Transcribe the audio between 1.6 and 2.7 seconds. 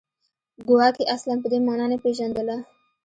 معنا نه پېژندله